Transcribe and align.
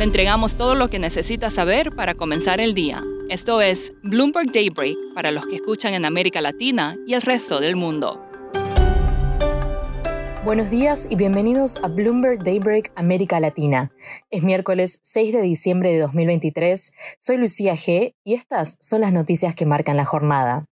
Le 0.00 0.04
entregamos 0.04 0.54
todo 0.54 0.74
lo 0.74 0.88
que 0.88 0.98
necesita 0.98 1.50
saber 1.50 1.94
para 1.94 2.14
comenzar 2.14 2.58
el 2.58 2.72
día. 2.72 3.04
Esto 3.28 3.60
es 3.60 3.92
Bloomberg 4.02 4.50
Daybreak 4.50 4.96
para 5.14 5.30
los 5.30 5.44
que 5.44 5.56
escuchan 5.56 5.92
en 5.92 6.06
América 6.06 6.40
Latina 6.40 6.94
y 7.06 7.12
el 7.12 7.20
resto 7.20 7.60
del 7.60 7.76
mundo. 7.76 8.18
Buenos 10.42 10.70
días 10.70 11.06
y 11.10 11.16
bienvenidos 11.16 11.84
a 11.84 11.88
Bloomberg 11.88 12.42
Daybreak 12.42 12.92
América 12.96 13.40
Latina. 13.40 13.92
Es 14.30 14.42
miércoles 14.42 15.00
6 15.02 15.34
de 15.34 15.42
diciembre 15.42 15.92
de 15.92 15.98
2023. 15.98 16.94
Soy 17.18 17.36
Lucía 17.36 17.74
G 17.74 18.14
y 18.24 18.32
estas 18.32 18.78
son 18.80 19.02
las 19.02 19.12
noticias 19.12 19.54
que 19.54 19.66
marcan 19.66 19.98
la 19.98 20.06
jornada. 20.06 20.69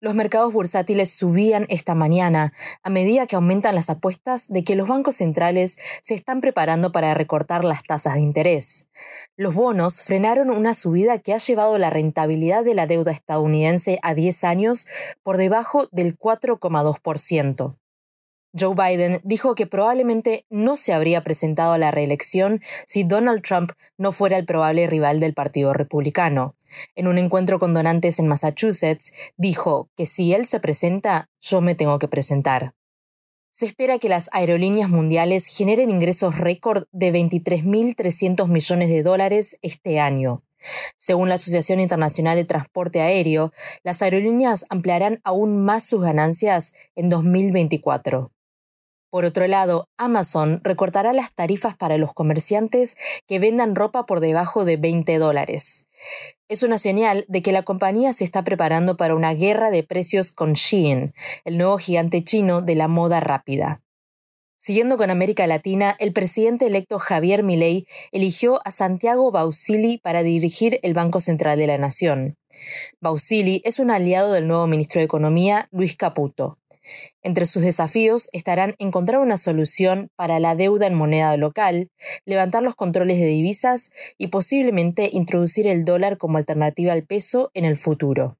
Los 0.00 0.14
mercados 0.14 0.52
bursátiles 0.52 1.10
subían 1.10 1.66
esta 1.68 1.96
mañana 1.96 2.52
a 2.84 2.90
medida 2.90 3.26
que 3.26 3.34
aumentan 3.34 3.74
las 3.74 3.90
apuestas 3.90 4.46
de 4.46 4.62
que 4.62 4.76
los 4.76 4.86
bancos 4.86 5.16
centrales 5.16 5.76
se 6.02 6.14
están 6.14 6.40
preparando 6.40 6.92
para 6.92 7.14
recortar 7.14 7.64
las 7.64 7.82
tasas 7.82 8.14
de 8.14 8.20
interés. 8.20 8.88
Los 9.36 9.54
bonos 9.54 10.02
frenaron 10.02 10.50
una 10.50 10.74
subida 10.74 11.18
que 11.18 11.34
ha 11.34 11.38
llevado 11.38 11.78
la 11.78 11.90
rentabilidad 11.90 12.62
de 12.62 12.74
la 12.74 12.86
deuda 12.86 13.10
estadounidense 13.10 13.98
a 14.02 14.14
10 14.14 14.44
años 14.44 14.86
por 15.24 15.36
debajo 15.36 15.88
del 15.90 16.16
4,2%. 16.16 17.74
Joe 18.58 18.74
Biden 18.74 19.20
dijo 19.24 19.56
que 19.56 19.66
probablemente 19.66 20.46
no 20.48 20.76
se 20.76 20.92
habría 20.92 21.24
presentado 21.24 21.72
a 21.72 21.78
la 21.78 21.90
reelección 21.90 22.62
si 22.86 23.02
Donald 23.02 23.42
Trump 23.42 23.72
no 23.96 24.12
fuera 24.12 24.38
el 24.38 24.46
probable 24.46 24.86
rival 24.86 25.18
del 25.18 25.34
Partido 25.34 25.72
Republicano. 25.72 26.54
En 26.94 27.08
un 27.08 27.18
encuentro 27.18 27.58
con 27.58 27.74
donantes 27.74 28.18
en 28.18 28.28
Massachusetts, 28.28 29.12
dijo 29.36 29.90
que 29.96 30.06
si 30.06 30.32
él 30.32 30.46
se 30.46 30.60
presenta, 30.60 31.30
yo 31.40 31.60
me 31.60 31.74
tengo 31.74 31.98
que 31.98 32.08
presentar. 32.08 32.74
Se 33.50 33.66
espera 33.66 33.98
que 33.98 34.08
las 34.08 34.30
aerolíneas 34.32 34.88
mundiales 34.88 35.46
generen 35.46 35.90
ingresos 35.90 36.38
récord 36.38 36.84
de 36.92 37.12
23.300 37.12 38.46
millones 38.46 38.88
de 38.88 39.02
dólares 39.02 39.58
este 39.62 39.98
año. 39.98 40.44
Según 40.96 41.28
la 41.28 41.36
Asociación 41.36 41.80
Internacional 41.80 42.36
de 42.36 42.44
Transporte 42.44 43.00
Aéreo, 43.00 43.52
las 43.82 44.02
aerolíneas 44.02 44.66
ampliarán 44.70 45.20
aún 45.24 45.64
más 45.64 45.84
sus 45.84 46.02
ganancias 46.02 46.74
en 46.94 47.08
2024. 47.08 48.32
Por 49.10 49.24
otro 49.24 49.46
lado, 49.46 49.88
Amazon 49.96 50.60
recortará 50.62 51.14
las 51.14 51.34
tarifas 51.34 51.76
para 51.76 51.96
los 51.96 52.12
comerciantes 52.12 52.96
que 53.26 53.38
vendan 53.38 53.74
ropa 53.74 54.04
por 54.04 54.20
debajo 54.20 54.66
de 54.66 54.76
20 54.76 55.16
dólares. 55.18 55.88
Es 56.48 56.62
una 56.62 56.76
señal 56.76 57.24
de 57.28 57.42
que 57.42 57.52
la 57.52 57.62
compañía 57.62 58.12
se 58.12 58.24
está 58.24 58.42
preparando 58.42 58.96
para 58.96 59.14
una 59.14 59.32
guerra 59.32 59.70
de 59.70 59.82
precios 59.82 60.30
con 60.30 60.52
Shein, 60.52 61.14
el 61.44 61.56
nuevo 61.56 61.78
gigante 61.78 62.22
chino 62.22 62.60
de 62.60 62.74
la 62.74 62.88
moda 62.88 63.20
rápida. 63.20 63.80
Siguiendo 64.60 64.98
con 64.98 65.08
América 65.08 65.46
Latina, 65.46 65.94
el 66.00 66.12
presidente 66.12 66.66
electo 66.66 66.98
Javier 66.98 67.44
Milei 67.44 67.86
eligió 68.10 68.60
a 68.66 68.72
Santiago 68.72 69.30
Bausili 69.30 69.98
para 69.98 70.22
dirigir 70.22 70.80
el 70.82 70.94
Banco 70.94 71.20
Central 71.20 71.58
de 71.58 71.68
la 71.68 71.78
Nación. 71.78 72.36
Bausili 73.00 73.62
es 73.64 73.78
un 73.78 73.90
aliado 73.90 74.32
del 74.32 74.48
nuevo 74.48 74.66
ministro 74.66 74.98
de 74.98 75.04
Economía, 75.04 75.68
Luis 75.70 75.96
Caputo. 75.96 76.57
Entre 77.22 77.46
sus 77.46 77.62
desafíos 77.62 78.28
estarán 78.32 78.74
encontrar 78.78 79.20
una 79.20 79.36
solución 79.36 80.10
para 80.16 80.40
la 80.40 80.54
deuda 80.54 80.86
en 80.86 80.94
moneda 80.94 81.36
local, 81.36 81.90
levantar 82.24 82.62
los 82.62 82.74
controles 82.74 83.18
de 83.18 83.26
divisas 83.26 83.90
y 84.16 84.28
posiblemente 84.28 85.10
introducir 85.12 85.66
el 85.66 85.84
dólar 85.84 86.18
como 86.18 86.38
alternativa 86.38 86.92
al 86.92 87.04
peso 87.04 87.50
en 87.54 87.64
el 87.64 87.76
futuro. 87.76 88.38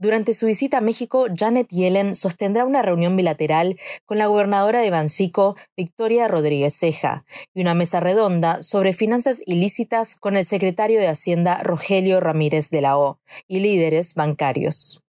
Durante 0.00 0.34
su 0.34 0.46
visita 0.46 0.78
a 0.78 0.80
México, 0.80 1.26
Janet 1.34 1.68
Yellen 1.68 2.16
sostendrá 2.16 2.64
una 2.64 2.82
reunión 2.82 3.16
bilateral 3.16 3.78
con 4.04 4.18
la 4.18 4.26
gobernadora 4.26 4.80
de 4.80 4.90
Bancico, 4.90 5.56
Victoria 5.76 6.26
Rodríguez 6.26 6.76
Ceja, 6.76 7.24
y 7.54 7.60
una 7.60 7.74
mesa 7.74 8.00
redonda 8.00 8.62
sobre 8.64 8.92
finanzas 8.92 9.40
ilícitas 9.46 10.16
con 10.16 10.36
el 10.36 10.44
secretario 10.44 10.98
de 10.98 11.06
Hacienda 11.06 11.62
Rogelio 11.62 12.18
Ramírez 12.18 12.70
de 12.70 12.80
la 12.80 12.98
O 12.98 13.20
y 13.46 13.60
líderes 13.60 14.14
bancarios. 14.14 15.03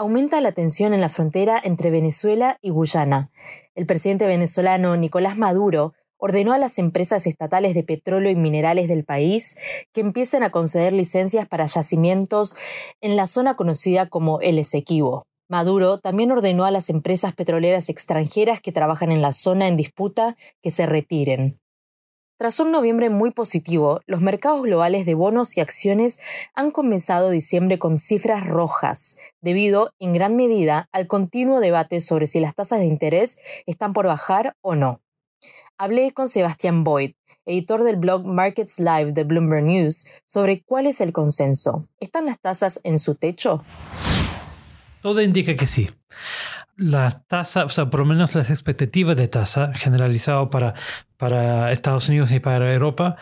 Aumenta 0.00 0.40
la 0.40 0.52
tensión 0.52 0.94
en 0.94 1.00
la 1.00 1.08
frontera 1.08 1.60
entre 1.60 1.90
Venezuela 1.90 2.56
y 2.62 2.70
Guyana. 2.70 3.32
El 3.74 3.84
presidente 3.84 4.28
venezolano 4.28 4.96
Nicolás 4.96 5.36
Maduro 5.36 5.92
ordenó 6.16 6.52
a 6.52 6.58
las 6.58 6.78
empresas 6.78 7.26
estatales 7.26 7.74
de 7.74 7.82
petróleo 7.82 8.30
y 8.30 8.36
minerales 8.36 8.86
del 8.86 9.04
país 9.04 9.58
que 9.92 10.00
empiecen 10.00 10.44
a 10.44 10.52
conceder 10.52 10.92
licencias 10.92 11.48
para 11.48 11.66
yacimientos 11.66 12.54
en 13.00 13.16
la 13.16 13.26
zona 13.26 13.56
conocida 13.56 14.08
como 14.08 14.40
El 14.40 14.60
Esequibo. 14.60 15.24
Maduro 15.48 15.98
también 15.98 16.30
ordenó 16.30 16.64
a 16.64 16.70
las 16.70 16.90
empresas 16.90 17.34
petroleras 17.34 17.88
extranjeras 17.88 18.60
que 18.60 18.70
trabajan 18.70 19.10
en 19.10 19.20
la 19.20 19.32
zona 19.32 19.66
en 19.66 19.76
disputa 19.76 20.36
que 20.62 20.70
se 20.70 20.86
retiren. 20.86 21.58
Tras 22.38 22.60
un 22.60 22.70
noviembre 22.70 23.10
muy 23.10 23.32
positivo, 23.32 24.00
los 24.06 24.20
mercados 24.20 24.62
globales 24.62 25.04
de 25.04 25.14
bonos 25.14 25.56
y 25.56 25.60
acciones 25.60 26.20
han 26.54 26.70
comenzado 26.70 27.30
diciembre 27.30 27.80
con 27.80 27.96
cifras 27.96 28.46
rojas, 28.46 29.16
debido 29.40 29.92
en 29.98 30.12
gran 30.12 30.36
medida 30.36 30.88
al 30.92 31.08
continuo 31.08 31.58
debate 31.58 32.00
sobre 32.00 32.28
si 32.28 32.38
las 32.38 32.54
tasas 32.54 32.78
de 32.78 32.86
interés 32.86 33.38
están 33.66 33.92
por 33.92 34.06
bajar 34.06 34.54
o 34.60 34.76
no. 34.76 35.00
Hablé 35.78 36.12
con 36.12 36.28
Sebastián 36.28 36.84
Boyd, 36.84 37.14
editor 37.44 37.82
del 37.82 37.96
blog 37.96 38.24
Markets 38.24 38.78
Live 38.78 39.10
de 39.14 39.24
Bloomberg 39.24 39.64
News, 39.64 40.06
sobre 40.24 40.62
cuál 40.62 40.86
es 40.86 41.00
el 41.00 41.12
consenso. 41.12 41.88
¿Están 41.98 42.24
las 42.24 42.38
tasas 42.38 42.78
en 42.84 43.00
su 43.00 43.16
techo? 43.16 43.64
Todo 45.00 45.20
indica 45.22 45.56
que 45.56 45.66
sí 45.66 45.90
las 46.78 47.26
tasas, 47.26 47.64
o 47.64 47.68
sea, 47.68 47.90
por 47.90 48.00
lo 48.00 48.06
menos 48.06 48.34
las 48.34 48.50
expectativas 48.50 49.16
de 49.16 49.28
tasa 49.28 49.72
generalizado 49.74 50.48
para, 50.48 50.74
para 51.16 51.72
Estados 51.72 52.08
Unidos 52.08 52.30
y 52.30 52.40
para 52.40 52.72
Europa 52.72 53.16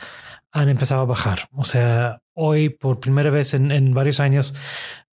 han 0.53 0.69
empezado 0.69 1.03
a 1.03 1.07
bajar. 1.07 1.49
O 1.53 1.65
sea, 1.65 2.21
hoy 2.35 2.69
por 2.69 3.01
primera 3.01 3.31
vez 3.31 3.55
en, 3.55 3.73
en 3.73 3.95
varios 3.95 4.21
años, 4.21 4.55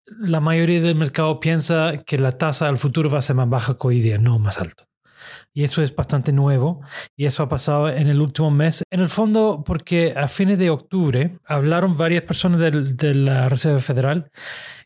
la 0.06 0.40
mayoría 0.40 0.81
del 0.81 0.96
mercado 0.96 1.40
piensa 1.40 1.97
que 2.06 2.18
la 2.18 2.31
tasa 2.31 2.68
al 2.68 2.78
futuro 2.78 3.09
va 3.09 3.19
a 3.19 3.22
ser 3.22 3.35
más 3.35 3.50
baja 3.50 3.78
que 3.78 3.88
hoy 3.88 4.02
día, 4.02 4.18
no 4.18 4.40
más 4.40 4.59
alto. 4.59 4.85
Y 5.53 5.63
eso 5.63 5.84
es 5.84 5.96
bastante 5.96 6.31
nuevo 6.31 6.81
y 7.16 7.25
eso 7.25 7.44
ha 7.44 7.50
pasado 7.50 7.90
en 7.90 8.08
el 8.08 8.22
último 8.22 8.50
mes. 8.50 8.84
En 8.90 9.02
el 9.02 9.09
fondo, 9.09 9.63
porque 9.66 10.13
a 10.18 10.28
fines 10.28 10.58
de 10.58 10.69
octubre 10.69 11.38
hablaron 11.46 11.96
varias 11.96 12.23
personas 12.23 12.59
de 12.59 13.13
la 13.13 13.50
Reserva 13.50 13.79
Federal 13.79 14.31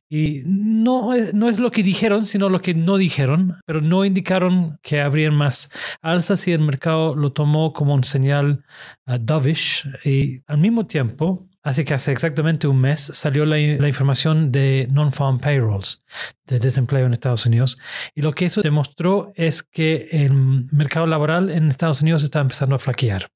y 0.10 0.44
no, 0.46 1.12
no 1.34 1.50
es 1.50 1.60
lo 1.60 1.72
que 1.72 1.84
dijeron, 1.84 2.24
sino 2.24 2.50
lo 2.50 2.62
que 2.62 2.74
no 2.74 2.98
dijeron, 2.98 3.58
pero 3.66 3.82
no 3.82 4.06
indicaron 4.06 4.80
que 4.82 5.02
habrían 5.02 5.36
más 5.36 5.72
alzas 6.02 6.48
y 6.48 6.52
el 6.52 6.60
mercado 6.60 7.16
lo 7.16 7.32
tomó 7.32 7.74
como 7.74 7.94
un 7.94 8.04
señal 8.04 8.64
uh, 9.08 9.18
dovish. 9.20 9.88
Y 10.04 10.42
al 10.48 10.60
mismo 10.60 10.86
tiempo, 10.86 11.48
Así 11.66 11.84
que 11.84 11.96
hace 11.96 12.12
exactamente 12.12 12.68
un 12.68 12.80
mes 12.80 13.00
salió 13.12 13.44
la, 13.44 13.56
la 13.58 13.88
información 13.88 14.52
de 14.52 14.88
non-farm 14.92 15.40
payrolls, 15.40 16.04
de 16.46 16.60
desempleo 16.60 17.08
en 17.08 17.14
Estados 17.14 17.48
Unidos. 17.48 17.80
Y 18.14 18.22
lo 18.22 18.34
que 18.34 18.46
eso 18.46 18.62
demostró 18.62 19.34
es 19.36 19.64
que 19.64 20.08
el 20.12 20.32
mercado 20.72 21.08
laboral 21.08 21.50
en 21.50 21.70
Estados 21.70 22.04
Unidos 22.04 22.24
está 22.24 22.40
empezando 22.40 22.76
a 22.76 22.80
flaquear. 22.80 23.32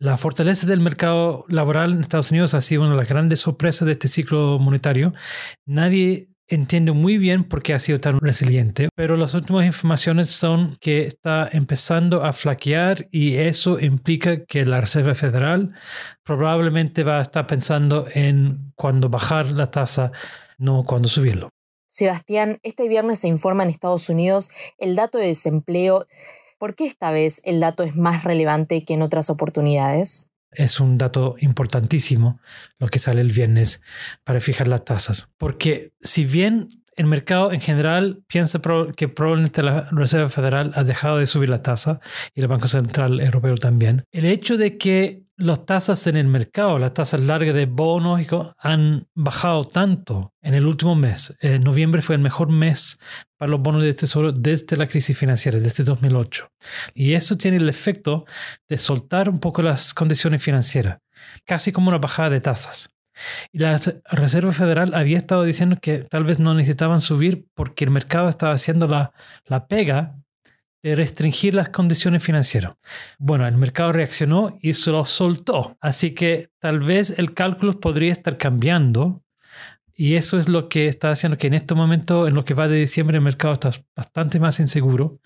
La 0.00 0.16
fortaleza 0.16 0.64
del 0.68 0.80
mercado 0.80 1.44
laboral 1.48 1.92
en 1.92 2.00
Estados 2.00 2.30
Unidos 2.30 2.54
ha 2.54 2.60
sido 2.60 2.82
una 2.82 2.92
de 2.92 2.98
las 2.98 3.08
grandes 3.08 3.40
sorpresas 3.40 3.84
de 3.84 3.92
este 3.92 4.06
ciclo 4.06 4.60
monetario. 4.60 5.12
Nadie 5.66 6.28
entiende 6.46 6.92
muy 6.92 7.18
bien 7.18 7.42
por 7.42 7.64
qué 7.64 7.74
ha 7.74 7.80
sido 7.80 7.98
tan 7.98 8.20
resiliente, 8.20 8.90
pero 8.94 9.16
las 9.16 9.34
últimas 9.34 9.66
informaciones 9.66 10.30
son 10.30 10.74
que 10.80 11.04
está 11.04 11.48
empezando 11.50 12.22
a 12.22 12.32
flaquear 12.32 13.08
y 13.10 13.38
eso 13.38 13.80
implica 13.80 14.44
que 14.44 14.64
la 14.64 14.80
Reserva 14.80 15.16
Federal 15.16 15.74
probablemente 16.22 17.02
va 17.02 17.18
a 17.18 17.22
estar 17.22 17.48
pensando 17.48 18.06
en 18.14 18.72
cuándo 18.76 19.08
bajar 19.08 19.50
la 19.50 19.68
tasa, 19.72 20.12
no 20.58 20.84
cuándo 20.84 21.08
subirlo. 21.08 21.48
Sebastián, 21.88 22.60
este 22.62 22.86
viernes 22.88 23.18
se 23.18 23.26
informa 23.26 23.64
en 23.64 23.70
Estados 23.70 24.08
Unidos 24.08 24.50
el 24.78 24.94
dato 24.94 25.18
de 25.18 25.26
desempleo 25.26 26.06
¿Por 26.58 26.74
qué 26.74 26.86
esta 26.86 27.10
vez 27.12 27.40
el 27.44 27.60
dato 27.60 27.84
es 27.84 27.94
más 27.94 28.24
relevante 28.24 28.84
que 28.84 28.94
en 28.94 29.02
otras 29.02 29.30
oportunidades? 29.30 30.28
Es 30.50 30.80
un 30.80 30.98
dato 30.98 31.36
importantísimo 31.38 32.40
lo 32.78 32.88
que 32.88 32.98
sale 32.98 33.20
el 33.20 33.30
viernes 33.30 33.82
para 34.24 34.40
fijar 34.40 34.66
las 34.66 34.84
tasas, 34.84 35.30
porque 35.36 35.92
si 36.00 36.24
bien 36.24 36.68
el 36.96 37.06
mercado 37.06 37.52
en 37.52 37.60
general 37.60 38.24
piensa 38.26 38.60
que 38.96 39.08
probablemente 39.08 39.62
la 39.62 39.88
Reserva 39.92 40.28
Federal 40.28 40.72
ha 40.74 40.82
dejado 40.82 41.18
de 41.18 41.26
subir 41.26 41.48
la 41.48 41.62
tasa 41.62 42.00
y 42.34 42.40
el 42.40 42.48
Banco 42.48 42.66
Central 42.66 43.20
Europeo 43.20 43.54
también. 43.54 44.02
El 44.10 44.24
hecho 44.24 44.56
de 44.56 44.76
que 44.78 45.27
las 45.38 45.64
tasas 45.64 46.04
en 46.08 46.16
el 46.16 46.26
mercado, 46.26 46.78
las 46.78 46.94
tasas 46.94 47.20
largas 47.20 47.54
de 47.54 47.66
bonos 47.66 48.20
han 48.58 49.06
bajado 49.14 49.64
tanto 49.64 50.34
en 50.42 50.54
el 50.54 50.66
último 50.66 50.96
mes. 50.96 51.36
En 51.40 51.62
noviembre 51.62 52.02
fue 52.02 52.16
el 52.16 52.20
mejor 52.20 52.50
mes 52.50 52.98
para 53.36 53.50
los 53.52 53.60
bonos 53.60 53.84
de 53.84 53.94
tesoro 53.94 54.32
desde 54.32 54.76
la 54.76 54.88
crisis 54.88 55.16
financiera, 55.16 55.60
desde 55.60 55.84
2008. 55.84 56.50
Y 56.92 57.12
eso 57.14 57.38
tiene 57.38 57.58
el 57.58 57.68
efecto 57.68 58.26
de 58.68 58.76
soltar 58.76 59.28
un 59.28 59.38
poco 59.38 59.62
las 59.62 59.94
condiciones 59.94 60.42
financieras, 60.42 60.98
casi 61.46 61.70
como 61.70 61.88
una 61.88 61.98
bajada 61.98 62.30
de 62.30 62.40
tasas. 62.40 62.96
Y 63.52 63.58
la 63.60 63.78
Reserva 64.10 64.52
Federal 64.52 64.92
había 64.94 65.18
estado 65.18 65.44
diciendo 65.44 65.76
que 65.80 65.98
tal 65.98 66.24
vez 66.24 66.40
no 66.40 66.54
necesitaban 66.54 67.00
subir 67.00 67.46
porque 67.54 67.84
el 67.84 67.90
mercado 67.92 68.28
estaba 68.28 68.54
haciendo 68.54 68.88
la, 68.88 69.12
la 69.44 69.68
pega 69.68 70.16
de 70.82 70.94
restringir 70.94 71.54
las 71.54 71.70
condiciones 71.70 72.22
financieras. 72.22 72.74
Bueno, 73.18 73.46
el 73.46 73.56
mercado 73.56 73.92
reaccionó 73.92 74.58
y 74.60 74.74
se 74.74 74.90
lo 74.90 75.04
soltó. 75.04 75.76
Así 75.80 76.14
que 76.14 76.50
tal 76.58 76.80
vez 76.80 77.14
el 77.18 77.34
cálculo 77.34 77.78
podría 77.80 78.12
estar 78.12 78.36
cambiando. 78.38 79.22
Y 79.94 80.14
eso 80.14 80.38
es 80.38 80.48
lo 80.48 80.68
que 80.68 80.86
está 80.86 81.10
haciendo 81.10 81.38
que 81.38 81.48
en 81.48 81.54
este 81.54 81.74
momento, 81.74 82.28
en 82.28 82.34
lo 82.34 82.44
que 82.44 82.54
va 82.54 82.68
de 82.68 82.76
diciembre, 82.76 83.16
el 83.16 83.24
mercado 83.24 83.54
está 83.54 83.70
bastante 83.96 84.38
más 84.38 84.60
inseguro 84.60 85.18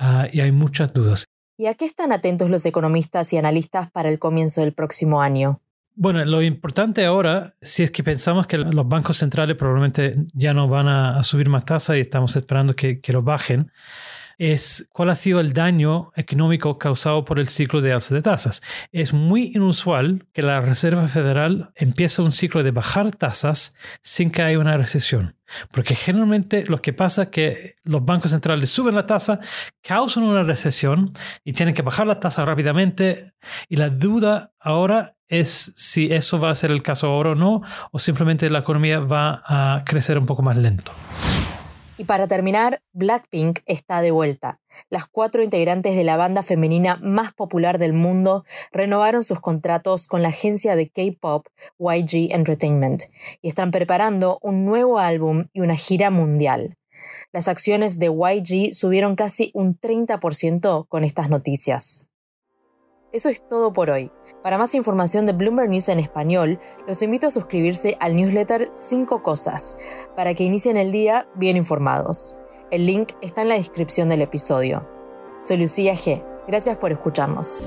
uh, 0.00 0.26
y 0.32 0.40
hay 0.40 0.50
muchas 0.50 0.92
dudas. 0.92 1.26
¿Y 1.56 1.66
a 1.66 1.74
qué 1.74 1.84
están 1.84 2.10
atentos 2.10 2.50
los 2.50 2.66
economistas 2.66 3.32
y 3.32 3.38
analistas 3.38 3.90
para 3.90 4.08
el 4.08 4.18
comienzo 4.18 4.62
del 4.62 4.72
próximo 4.72 5.22
año? 5.22 5.60
Bueno, 5.94 6.22
lo 6.24 6.42
importante 6.42 7.06
ahora, 7.06 7.54
si 7.62 7.82
es 7.82 7.90
que 7.90 8.02
pensamos 8.02 8.46
que 8.46 8.58
los 8.58 8.86
bancos 8.86 9.16
centrales 9.16 9.56
probablemente 9.56 10.16
ya 10.34 10.52
no 10.52 10.68
van 10.68 10.88
a, 10.88 11.22
subir 11.22 11.48
más 11.48 11.64
tasas 11.64 11.96
y 11.96 12.00
estamos 12.00 12.36
esperando 12.36 12.76
que, 12.76 13.00
que 13.00 13.14
lo 13.14 13.22
bajen, 13.22 13.70
es 14.38 14.88
cuál 14.92 15.10
ha 15.10 15.16
sido 15.16 15.40
el 15.40 15.52
daño 15.52 16.12
económico 16.14 16.78
causado 16.78 17.24
por 17.24 17.38
el 17.38 17.48
ciclo 17.48 17.80
de 17.80 17.92
alza 17.92 18.14
de 18.14 18.22
tasas. 18.22 18.62
Es 18.92 19.12
muy 19.12 19.52
inusual 19.54 20.26
que 20.32 20.42
la 20.42 20.60
Reserva 20.60 21.08
Federal 21.08 21.70
empiece 21.74 22.22
un 22.22 22.32
ciclo 22.32 22.62
de 22.62 22.70
bajar 22.70 23.12
tasas 23.12 23.74
sin 24.02 24.30
que 24.30 24.42
haya 24.42 24.58
una 24.58 24.76
recesión. 24.76 25.36
Porque 25.70 25.94
generalmente 25.94 26.64
lo 26.66 26.82
que 26.82 26.92
pasa 26.92 27.24
es 27.24 27.28
que 27.28 27.76
los 27.84 28.04
bancos 28.04 28.32
centrales 28.32 28.68
suben 28.68 28.94
la 28.94 29.06
tasa, 29.06 29.40
causan 29.82 30.24
una 30.24 30.42
recesión 30.42 31.12
y 31.44 31.52
tienen 31.52 31.74
que 31.74 31.82
bajar 31.82 32.06
la 32.06 32.20
tasa 32.20 32.44
rápidamente. 32.44 33.32
Y 33.68 33.76
la 33.76 33.90
duda 33.90 34.52
ahora 34.58 35.16
es 35.28 35.72
si 35.76 36.12
eso 36.12 36.38
va 36.38 36.50
a 36.50 36.54
ser 36.54 36.70
el 36.70 36.82
caso 36.82 37.08
ahora 37.08 37.30
o 37.30 37.34
no, 37.34 37.62
o 37.90 37.98
simplemente 37.98 38.48
la 38.50 38.60
economía 38.60 39.00
va 39.00 39.42
a 39.46 39.84
crecer 39.84 40.18
un 40.18 40.26
poco 40.26 40.42
más 40.42 40.56
lento. 40.56 40.92
Y 41.98 42.04
para 42.04 42.28
terminar, 42.28 42.82
Blackpink 42.92 43.60
está 43.64 44.02
de 44.02 44.10
vuelta. 44.10 44.60
Las 44.90 45.06
cuatro 45.06 45.42
integrantes 45.42 45.96
de 45.96 46.04
la 46.04 46.18
banda 46.18 46.42
femenina 46.42 46.98
más 47.02 47.32
popular 47.32 47.78
del 47.78 47.94
mundo 47.94 48.44
renovaron 48.70 49.22
sus 49.22 49.40
contratos 49.40 50.06
con 50.06 50.20
la 50.20 50.28
agencia 50.28 50.76
de 50.76 50.90
K-pop 50.90 51.46
YG 51.78 52.32
Entertainment 52.34 53.04
y 53.40 53.48
están 53.48 53.70
preparando 53.70 54.38
un 54.42 54.66
nuevo 54.66 54.98
álbum 54.98 55.44
y 55.54 55.60
una 55.60 55.76
gira 55.76 56.10
mundial. 56.10 56.76
Las 57.32 57.48
acciones 57.48 57.98
de 57.98 58.06
YG 58.06 58.74
subieron 58.74 59.16
casi 59.16 59.50
un 59.54 59.78
30% 59.78 60.86
con 60.88 61.02
estas 61.02 61.30
noticias. 61.30 62.10
Eso 63.12 63.30
es 63.30 63.46
todo 63.48 63.72
por 63.72 63.88
hoy. 63.88 64.10
Para 64.46 64.58
más 64.58 64.76
información 64.76 65.26
de 65.26 65.32
Bloomberg 65.32 65.68
News 65.70 65.88
en 65.88 65.98
español, 65.98 66.60
los 66.86 67.02
invito 67.02 67.26
a 67.26 67.32
suscribirse 67.32 67.96
al 67.98 68.14
newsletter 68.14 68.70
5 68.74 69.20
Cosas, 69.20 69.76
para 70.14 70.34
que 70.34 70.44
inicien 70.44 70.76
el 70.76 70.92
día 70.92 71.26
bien 71.34 71.56
informados. 71.56 72.38
El 72.70 72.86
link 72.86 73.14
está 73.22 73.42
en 73.42 73.48
la 73.48 73.56
descripción 73.56 74.08
del 74.08 74.22
episodio. 74.22 74.88
Soy 75.42 75.56
Lucía 75.56 75.94
G. 75.94 76.22
Gracias 76.46 76.76
por 76.76 76.92
escucharnos. 76.92 77.66